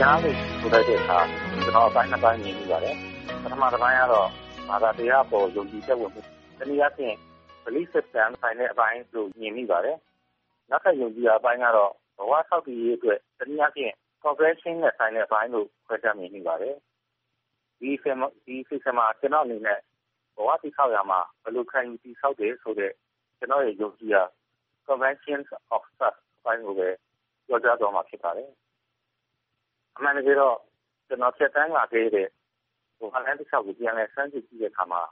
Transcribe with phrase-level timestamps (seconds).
[0.00, 1.18] တရားလို့ဆိုလိုက်တဲ့အခါ
[1.64, 2.96] ကျနော်အပိုင်းနှစ်ပိုင်းမြင်မိပါတယ်။
[3.42, 4.28] ပထမတပိုင်းကတော့
[4.68, 6.22] ဘာသာတရားအပေါ်ယုံကြည်သက်ဝင်မှု။
[6.58, 7.14] တနည်းအားဖြင့်
[7.64, 9.96] Belief System ဆိုင်တဲ့အပိုင်းလို့မြင်မိပါတယ်။
[10.70, 13.92] နောက်ထပ်ယုံကြည်ရာအပိုင်းကတော့ဘဝဆောက်တည်ရေးအတွက်တနည်းအားဖြင့်
[14.22, 16.74] Progression နဲ့ဆိုင်တဲ့အပိုင်းလို့ခွဲခြားမြင်မိပါတယ်။
[17.80, 17.90] ဒီ
[18.68, 19.78] System မှာကျနော့်အနေနဲ့
[20.36, 22.92] ဘဝတည်ဆောက်ရာမှာဘယ်လိုခံယူတည်ဆောက်တယ်ဆိုတဲ့
[23.38, 24.22] ကျနော့်ရဲ့ယုံကြည်ရာ
[24.88, 26.88] Conventions of Trust အပိုင်းကိုပဲ
[27.46, 28.50] ပြောကြားသွားမှာဖြစ်ပါတယ်။
[30.00, 30.56] အမှန်တကယ်တော့
[31.08, 32.28] ကျနော်ဖြတ်သန်းလာခဲ့တဲ့
[33.00, 35.02] ဝါလမ်းတလျှောက်ကိုပြန်လည်ဆန်းစစ်ကြည့်တဲ့အခါမှာ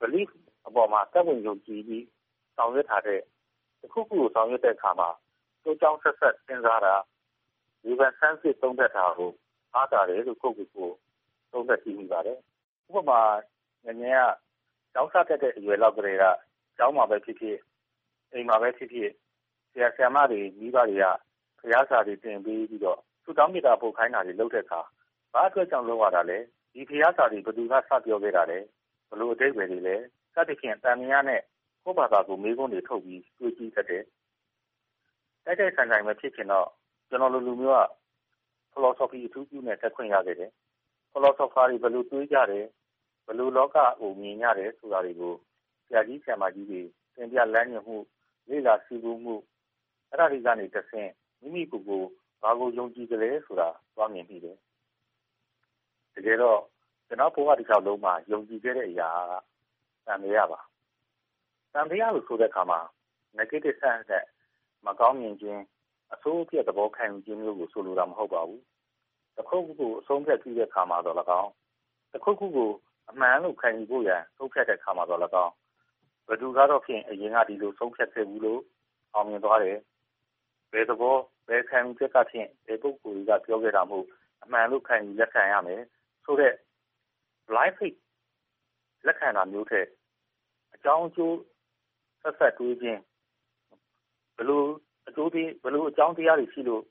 [0.00, 0.30] Belief
[0.66, 2.06] အပေါ်မှာသက်ဝင်ယုံကြည်ပြီး
[2.56, 3.20] ဆောင်ရွက်ထားတဲ့
[3.80, 5.08] တခုခုကိုဆောင်ရွက်တဲ့အခါမှာ
[5.62, 6.94] ကျိုးကြောင်းဆက်စပ်စဉ်းစားတာ၊
[7.84, 9.32] ဝေဖန်ဆန်းစစ်သုံးသပ်တာကို
[9.74, 10.90] အားသာတယ်လို့ကိုယ့်ကိုယ်ကို
[11.52, 12.38] သုံးသပ်ကြည့်မိပါတယ်။
[12.88, 13.20] ဥပမာ
[13.84, 14.24] ငယ်ငယ်က
[14.92, 16.24] ကျောင်းစတက်တဲ့အရွယ်လောက်ကတည်းက
[16.76, 17.56] ကျောင်းမှာပဲဖြစ်ဖြစ်၊
[18.32, 19.10] အိမ်မှာပဲဖြစ်ဖြစ်
[19.72, 21.04] ဆရာ၊ဆရာမတွေ၊မိဘတွေက
[21.60, 24.80] ဘုရားစာတွေသင်ပေးပြီးတော့ ဆုတောင်းမေတ္တာပို့ခိုင်းတာတွေလုပ်တဲ့အခါ
[25.32, 26.38] ဘာအတွက်ကြောင့်လုပ်ရတာလဲ။
[26.74, 28.58] ဒီဘုရားစာတွေဘယ်သူကစပြောခဲ့တာလဲ။
[29.08, 29.96] ဘယ်လိုအဓိပ္ပါယ်တွေလဲ
[30.34, 31.40] စသဖြင့်သံသယနဲ့
[31.84, 34.04] ကိုယ့်ဘာသာကိုယ်မေးခွန်းတွေထုတ်ပြီးတွေးကြည့်တတ်တယ်။
[35.44, 36.68] တိုက်တိုက်ဆိုင်ဆိုင်ပဲဖြစ်ချင်တော့
[37.08, 37.82] ကျနော်လိုလူမျိုးက
[38.72, 40.50] Philosophy အထူးပြုနဲ့တက်ခွင့်ရခဲ့တယ်။
[41.12, 42.66] Philosopher တွေဘယ်လိုတွေးကြတယ်။
[43.26, 43.68] ဘယ်လိုလောက
[44.00, 45.34] ကိုမြင်ကြတယ်ဆိုတာတွေကို
[45.86, 46.80] ဆရာကြီးဆရာမကြီးတွေ
[47.14, 47.96] တင်ပြလမ်းညွှန်မှု၊
[48.48, 49.36] လေ့လာဆည်းပူးမှု
[50.10, 52.02] အဲဒါတွေကနေတဆင့်မိမိကိုယ်ကို
[52.44, 54.56] ဘာကိုယုံကြည်သလဲဆိုတာသွားမြင်မိတယ်။
[56.14, 56.60] တကယ်တော့
[57.08, 59.32] ကျနော့်ဘဝတလျှောက်လုံးမှာယုံကြည်ခဲ့တဲ့အရာက
[60.06, 60.60] သံသယပါ။
[61.72, 62.80] သံသယလို့ဆိုတဲ့အခါမှာ
[63.38, 64.24] Negative sense နဲ့
[64.86, 65.60] မကောင်းမြင်ခြင်း၊
[66.14, 68.60] အဆိုးအပျက်သဘောခံယူခြင်းမျိုးကိုဆိုလိုတာမဟုတ်ပါဘူး။
[69.36, 71.50] တခုခုကိုအဆုံးအဖြတ်ပြုတဲ့အခါမှာသော်လည်းကောင်း၊
[72.12, 72.70] တခုခုကို
[73.10, 75.52] အမှန်လို့ခံယူဖို့ရန်ဆုံးဖြတ်တဲ့အခါမှာသော်လည်းကောင်း
[76.26, 78.60] ဘယ်သူကတော့ဖြင့်အရင်ကဒီလိုဆုံးဖြတ်ခဲ့ဖူးလို့
[79.14, 79.78] အောင်မြင်သွားတယ်။
[80.74, 81.16] ဘယ်သဘော၊
[81.48, 84.04] ဘယ်ခံယူချက်ကဖြင့်ဘယ်ပုဂ္ဂိုလ်တွေကပြောခဲ့တာမို့
[84.42, 85.82] အမှန်လို့ခံယူလက်ခံရမယ်
[86.24, 86.54] ဆိုတဲ့
[87.48, 87.98] Blind Faith
[89.06, 89.86] လက်ခံတာမျိုးထက်
[90.74, 91.36] အကြောင်းအကျိုး
[92.22, 93.00] ဆက်စပ်တွေးခြင်း၊
[94.36, 94.64] ဘယ်လို
[95.08, 96.82] အကြောင်းတရားတွေရှိလို့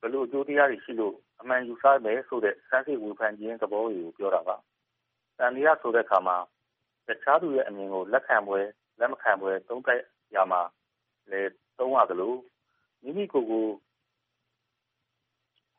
[0.00, 4.56] ဘယ်လိုအကျိုးတရားတွေရှိလို့အမှန်ယူဆမယ်ဆိုတဲ့ဆန်းစစ်ဝေဖန်ခြင်းသဘောတွေကိုပြောတာပါ။
[5.38, 6.36] သံသယဆိုတဲ့အခါမှာ
[7.08, 8.66] တခြားသူရဲ့အမြင်ကိုလက်ခံဖွယ်၊
[9.00, 10.00] လက်မခံဖွယ်သုံးသပ်
[10.34, 10.62] ရာမှာ
[11.30, 12.34] လည်းသုံးရသလို
[13.02, 13.64] မိမိကိုယ်ကို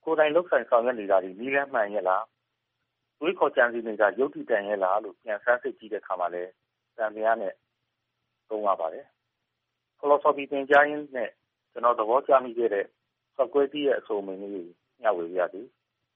[0.04, 2.24] ကိုယ်တိုင်လုပ်ကိုင်ဆောင်ရွက်နေတာတွေ နည်းလမ်းမှန်ရဲ့လား၊
[3.20, 6.52] တွေးခေါ်ကြံစည်နေတာ ယုတ္တိတန်ရဲ့လားလို့ ပြန်ဆန်းစစ်ကြည့်တဲ့အခါမှာလည်း
[6.98, 7.54] သံသယနဲ့
[8.50, 9.06] သုံးရပါတယ်။
[10.00, 11.30] Philosophy သင်ကြားရင်းနဲ့
[11.72, 12.86] ကျနော် သဘောကျမိခဲ့တဲ့
[13.36, 14.66] Socrates ရဲ့ အဆိုအမိန့်လေးကို
[15.02, 15.62] မျှဝေပါရစေ